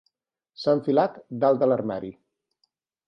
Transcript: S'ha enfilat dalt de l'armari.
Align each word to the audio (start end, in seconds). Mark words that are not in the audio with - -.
S'ha 0.61 0.73
enfilat 0.77 1.19
dalt 1.45 1.61
de 1.65 1.69
l'armari. 1.69 2.13